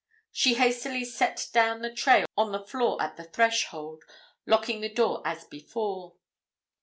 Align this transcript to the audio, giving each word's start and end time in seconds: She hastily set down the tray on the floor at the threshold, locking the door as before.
She 0.31 0.55
hastily 0.55 1.05
set 1.05 1.49
down 1.53 1.83
the 1.83 1.93
tray 1.93 2.25
on 2.35 2.51
the 2.51 2.63
floor 2.65 2.99
at 2.99 3.17
the 3.17 3.23
threshold, 3.23 4.03
locking 4.47 4.81
the 4.81 4.89
door 4.91 5.21
as 5.25 5.43
before. 5.43 6.15